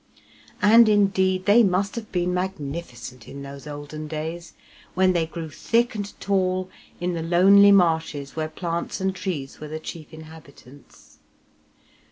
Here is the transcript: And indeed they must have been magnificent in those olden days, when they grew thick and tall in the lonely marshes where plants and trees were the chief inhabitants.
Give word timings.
And 0.63 0.89
indeed 0.89 1.45
they 1.45 1.61
must 1.61 1.93
have 1.93 2.11
been 2.11 2.33
magnificent 2.33 3.27
in 3.27 3.43
those 3.43 3.67
olden 3.67 4.07
days, 4.07 4.53
when 4.95 5.13
they 5.13 5.27
grew 5.27 5.51
thick 5.51 5.93
and 5.93 6.11
tall 6.19 6.71
in 6.99 7.13
the 7.13 7.21
lonely 7.21 7.71
marshes 7.71 8.35
where 8.35 8.49
plants 8.49 8.99
and 8.99 9.13
trees 9.15 9.59
were 9.59 9.67
the 9.67 9.79
chief 9.79 10.11
inhabitants. 10.11 11.19